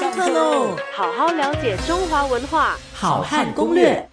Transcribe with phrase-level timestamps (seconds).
[0.00, 0.74] 上课喽！
[0.94, 4.08] 好好了解中华文化，好汉攻略。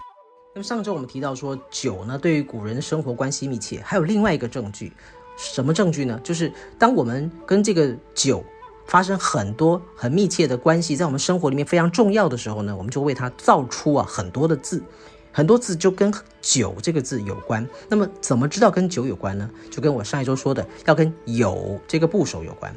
[0.54, 4.92] 那么上周我们提到说，酒呢对于古人的生活关系密切，还有另外一个证据，
[5.38, 6.20] 什么证据呢？
[6.22, 8.44] 就是当我们跟这个酒
[8.86, 14.84] 发生很多很密切的关系，在我们生活里面非常重要的时候呢，我们就为它造出啊很多的字，
[15.32, 17.66] 很多字就跟酒这个字有关。
[17.88, 19.50] 那么怎么知道跟酒有关呢？
[19.72, 22.76] 就跟我上一周说的，要跟有这个部首有关。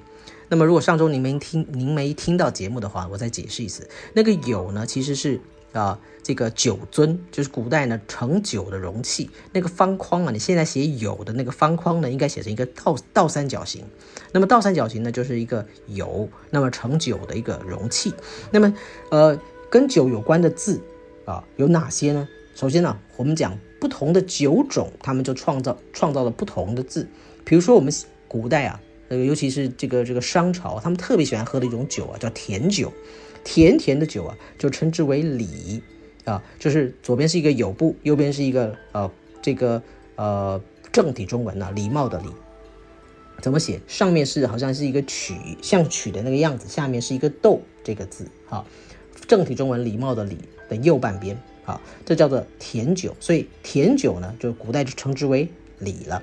[0.51, 5.41] 那么如果上周您没听您没听到节目的话，我再解释一次，那个有呢其实是
[5.73, 13.85] 啊这个酒樽，就是古代呢盛酒的容器，那个方框啊，你现在写有的那个方框呢，应该写成一个倒倒三角形。
[14.33, 18.13] 那么倒三角形呢就是一个有，那么盛酒的一个容器。
[18.51, 18.75] 那么
[19.13, 20.83] 呃跟酒有关的字
[21.27, 22.29] 啊有哪些呢？
[22.57, 27.09] 首先呢，我们讲不同的酒种，他们就创造创造了不同的字。
[27.45, 27.93] 比如说我们
[28.27, 28.81] 古代啊。
[29.11, 32.93] 呃，尤其是这个这个商朝，他们特别喜欢喝的一种酒啊，叫甜酒，
[33.43, 35.83] 甜甜的酒啊，就称之为礼
[36.25, 39.11] 啊，就是左边是一个有部，右边是一个呃
[39.43, 39.83] 这个
[40.15, 40.61] 呃
[40.93, 42.29] 正体中文呐，礼貌的礼，
[43.43, 43.81] 怎么写？
[43.89, 48.65] 上面是好像是一个曲，像曲的那个样子，下面是一个豆这个字，好，
[49.27, 55.49] 正体中文礼貌的礼的右半边，好，这叫做甜酒，所以甜酒呢，就古代就称之为
[55.81, 56.23] 礼了。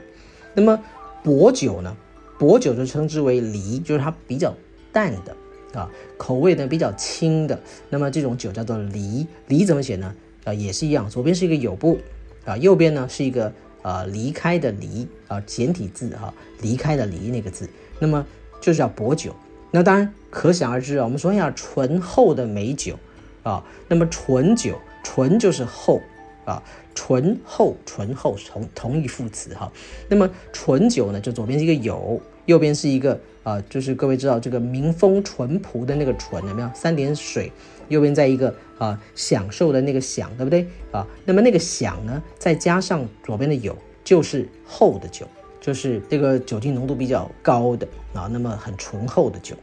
[0.54, 0.82] 那么
[1.22, 1.98] 薄酒呢？
[2.38, 4.54] 薄酒就称之为梨，就是它比较
[4.92, 5.36] 淡的
[5.80, 7.60] 啊，口味呢比较轻的。
[7.90, 10.14] 那么这种酒叫做梨，梨怎么写呢？
[10.44, 12.00] 啊，也是一样，左边是一个有部
[12.46, 17.70] 啊，右边呢是一个呃离开的离啊，简体字哈，离开的离那个字。
[18.00, 18.26] 那么
[18.62, 19.36] 就是叫薄酒。
[19.72, 22.98] 那当然可想而知啊，我们说一下，醇厚的美酒
[23.44, 26.02] 啊，那么醇酒，醇就是厚。
[26.48, 26.64] 啊，
[26.96, 29.70] 醇厚，醇厚，同同义副词哈。
[30.08, 36.72] 那么醇酒呢，就左边是一个有，右边是一个啊，就是各位知道这个民风淳朴的那个淳有没有？
[36.74, 37.52] 三点水，
[37.90, 41.06] 右边在一个啊，享受的那个享，对不对啊？
[41.26, 43.76] 那么那个享呢，再加上左边的有，
[44.06, 45.28] 就是厚的酒，
[45.60, 49.54] 就是这个酒精浓度比较高的啊，那么很醇厚的酒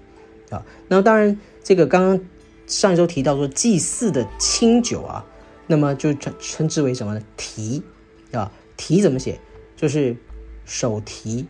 [0.51, 0.63] 啊。
[0.87, 2.21] 那当然，这个刚刚
[2.67, 5.25] 上一周提到说祭祀的清酒啊。
[5.67, 7.23] 那么就称称之为什么呢？
[7.37, 7.83] 提，
[8.33, 9.41] 啊，提怎么写？
[9.77, 10.17] 就是
[10.65, 11.47] 手提，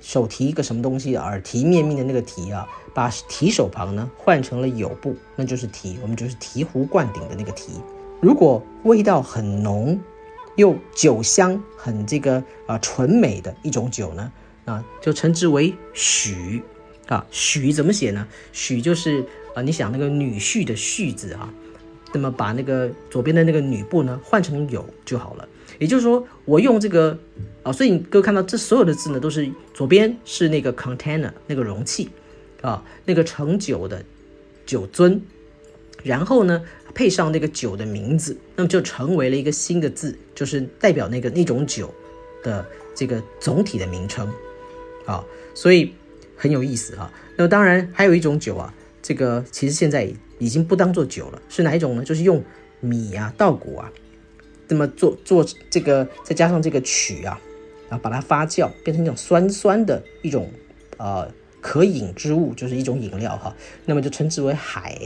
[0.00, 1.16] 手提一个什么东西？
[1.16, 5.98] 耳提面命的那个提啊，把提手旁呢换成了有部，那就是提。
[6.02, 7.72] 我们就是醍醐灌顶的那个提。
[8.20, 10.00] 如果味道很浓，
[10.56, 14.32] 又酒香很这个啊纯美的一种酒呢，
[14.64, 16.62] 啊，就称之为许，
[17.08, 18.26] 啊，许怎么写呢？
[18.52, 21.52] 许就是啊，你想那个女婿的婿字啊。
[22.12, 25.48] 那么把那个左边的那个女部呢换成有就好了。
[25.78, 27.18] 也就是说，我用这个
[27.62, 32.10] 啊，所以你各位看到这所有的字呢，都是左边是那个 container 那个容器
[32.60, 34.04] 啊，那个盛酒的
[34.66, 35.18] 酒樽，
[36.02, 36.62] 然后呢
[36.92, 41.94] 配上那个酒的名字，那么就成为了一个新的字，就是代表那个那种酒
[42.42, 44.30] 的这个总体的名称
[45.06, 45.94] 啊，所以
[46.36, 47.10] 很有意思啊。
[47.36, 50.12] 那么当然还有一种酒啊，这个其实现在。
[50.40, 52.02] 已经不当做酒了，是哪一种呢？
[52.02, 52.42] 就是用
[52.80, 53.92] 米啊、稻谷啊，
[54.66, 57.38] 那么做做这个，再加上这个曲啊，
[57.88, 60.50] 然后把它发酵，变成一种酸酸的一种
[60.96, 61.30] 呃
[61.60, 63.54] 可饮之物，就是一种饮料哈。
[63.84, 64.98] 那么就称之为海。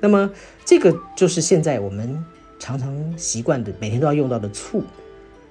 [0.00, 0.28] 那么
[0.64, 2.22] 这个就是现在我们
[2.58, 4.82] 常常习惯的，每天都要用到的醋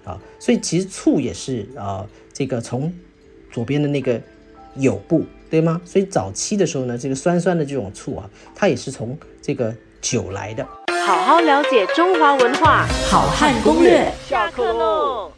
[0.03, 0.21] 啊。
[0.39, 2.93] 所以其实醋也是啊，这个从
[3.49, 4.21] 左边的那个
[4.75, 5.25] 有部。
[5.51, 5.79] 对吗？
[5.85, 10.65] 所以早期的时候呢，这个酸酸的这种醋啊，它也是从这个酒来的。
[11.05, 15.31] 好好了解中华文化，好汉攻略，下课喽。